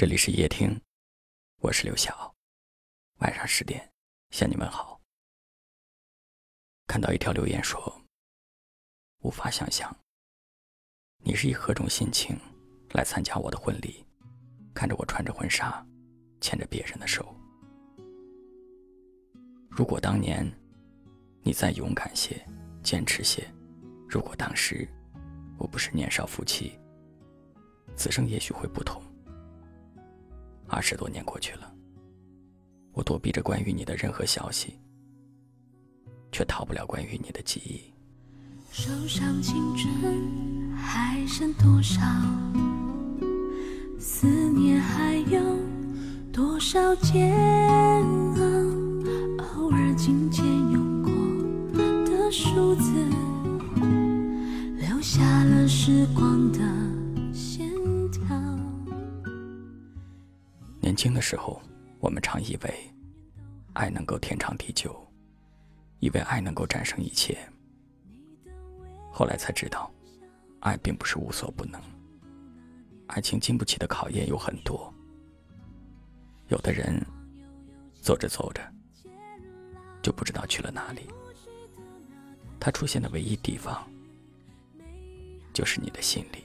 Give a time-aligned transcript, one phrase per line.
[0.00, 0.80] 这里是夜听，
[1.58, 2.34] 我是刘晓。
[3.18, 3.92] 晚上十点
[4.30, 4.98] 向你们好。
[6.86, 8.00] 看到一条留言说
[9.20, 9.94] ：“无法想象，
[11.18, 12.34] 你是以何种心情
[12.92, 14.02] 来参加我的婚礼？
[14.72, 15.86] 看着我穿着婚纱，
[16.40, 17.36] 牵着别人的手。
[19.68, 20.50] 如果当年
[21.42, 22.42] 你再勇敢些、
[22.82, 23.46] 坚持些，
[24.08, 24.88] 如果当时
[25.58, 26.80] 我不是年少夫妻，
[27.94, 28.98] 此生也许会不同。”
[30.70, 31.70] 二十多年过去了，
[32.92, 34.78] 我躲避着关于你的任何消息，
[36.30, 37.92] 却逃不了关于你的记忆。
[38.70, 42.00] 手上青春还剩多少？
[43.98, 45.40] 思念还有
[46.32, 48.40] 多少煎熬？
[49.56, 51.10] 偶尔紧牵用过
[52.06, 52.92] 的数字，
[54.78, 56.79] 留下了时光的。
[61.00, 61.58] 轻的时候，
[61.98, 62.94] 我们常以为
[63.72, 64.94] 爱能够天长地久，
[66.00, 67.38] 以为爱能够战胜一切。
[69.10, 69.90] 后来才知道，
[70.60, 71.80] 爱并不是无所不能。
[73.06, 74.92] 爱情经不起的考验有很多。
[76.48, 77.02] 有的人
[78.02, 78.60] 走着走着
[80.02, 81.08] 就不知道去了哪里，
[82.60, 83.90] 他出现的唯一地方
[85.54, 86.44] 就是你的心里。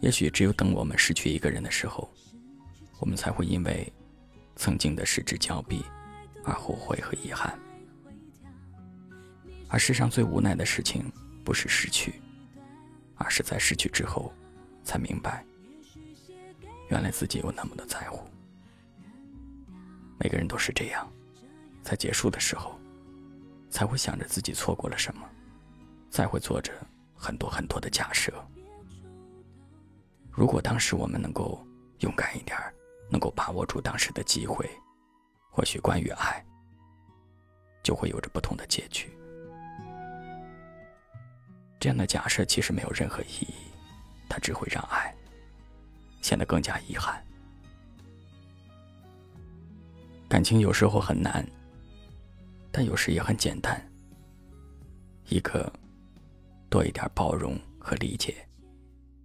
[0.00, 2.10] 也许只有等我们失去一个人的时候，
[2.98, 3.92] 我们才会因为
[4.56, 5.84] 曾经的失之交臂
[6.44, 7.58] 而后悔和遗憾。
[9.68, 11.12] 而世上最无奈的事情，
[11.44, 12.20] 不是失去，
[13.14, 14.32] 而是在失去之后，
[14.82, 15.44] 才明白，
[16.88, 18.26] 原来自己有那么的在乎。
[20.18, 21.10] 每个人都是这样，
[21.82, 22.78] 在结束的时候，
[23.70, 25.28] 才会想着自己错过了什么，
[26.10, 26.72] 才会做着
[27.14, 28.32] 很多很多的假设。
[30.40, 31.62] 如果当时我们能够
[31.98, 32.56] 勇敢一点
[33.10, 34.66] 能够把握住当时的机会，
[35.50, 36.42] 或许关于爱
[37.82, 39.14] 就会有着不同的结局。
[41.78, 43.54] 这样的假设其实没有任何意义，
[44.30, 45.14] 它只会让爱
[46.22, 47.22] 显得更加遗憾。
[50.26, 51.46] 感情有时候很难，
[52.72, 53.78] 但有时也很简单。
[55.26, 55.70] 一个
[56.70, 58.34] 多一点包容和理解，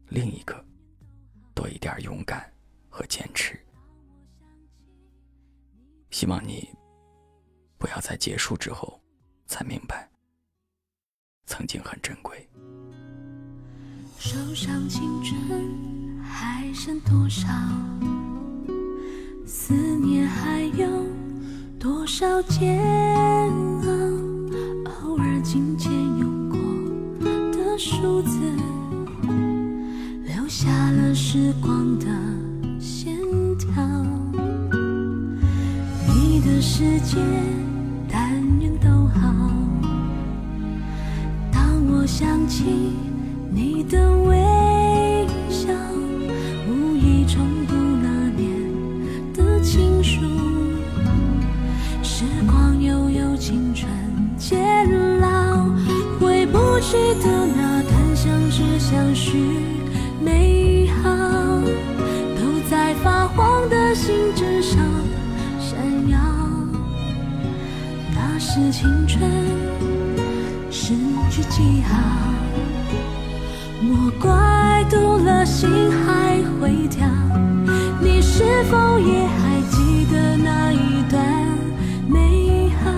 [0.10, 0.62] 另一个。
[1.66, 2.48] 多一点勇敢
[2.90, 3.60] 和坚持。
[6.12, 6.70] 希望你
[7.80, 9.02] 不要在结束之后
[9.48, 10.08] 才明白，
[11.48, 12.48] 曾经很珍贵。
[14.20, 17.48] 手上青春还剩多少？
[19.44, 20.88] 思念还有
[21.80, 22.80] 多少煎
[23.82, 25.02] 熬？
[25.02, 26.60] 偶尔紧牵用过
[27.52, 28.65] 的数字。
[31.36, 32.06] 时光的
[32.80, 33.14] 线
[33.58, 33.84] 条，
[36.08, 37.18] 你的世界
[38.10, 39.20] 但愿都好。
[41.52, 42.64] 当我想起
[43.52, 45.68] 你的微笑，
[46.70, 48.50] 无意重读那年
[49.34, 50.22] 的情书。
[52.02, 53.92] 时光悠悠，青春
[54.38, 54.58] 渐
[55.20, 55.66] 老，
[56.18, 59.38] 回不去的那段相知相许。
[60.24, 60.75] 美
[61.06, 61.62] 好
[62.36, 64.80] 都在发黄的信纸上
[65.60, 65.78] 闪
[66.10, 66.18] 耀，
[68.16, 69.30] 那是青春
[70.72, 70.96] 失
[71.30, 71.96] 去记号。
[73.82, 77.08] 莫怪读了心还会跳，
[78.02, 81.24] 你是否也还记得那一段
[82.08, 82.90] 美好？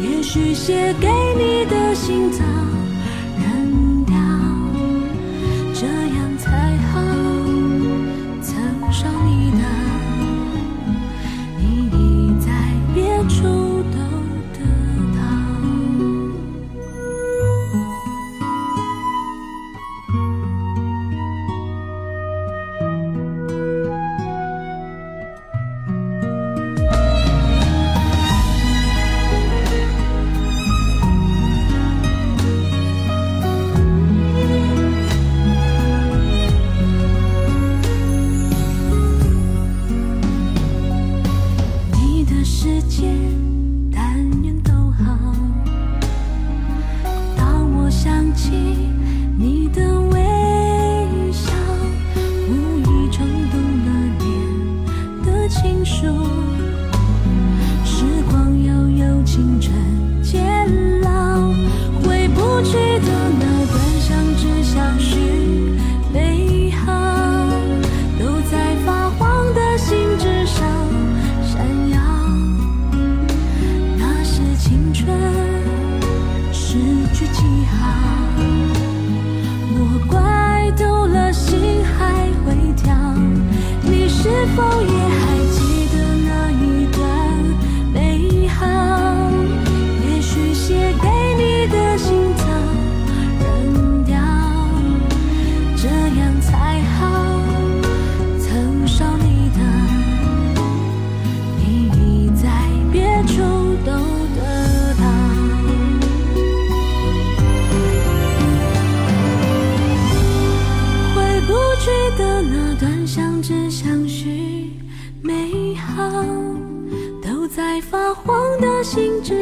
[0.00, 2.42] 也许写给你的信早。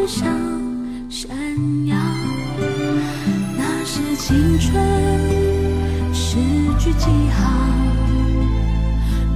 [0.06, 0.24] 上
[1.10, 1.28] 闪
[1.84, 1.96] 耀
[3.58, 4.80] 那是青春
[6.14, 6.36] 诗
[6.78, 7.50] 句记号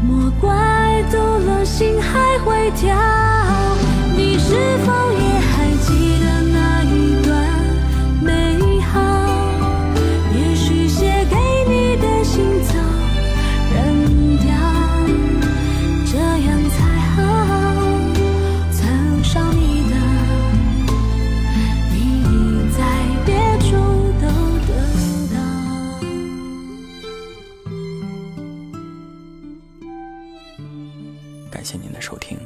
[0.00, 2.96] 莫怪读了心还会跳。
[4.16, 4.54] 你是
[31.50, 32.38] 感谢您的收听。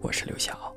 [0.00, 0.73] 我是刘晓。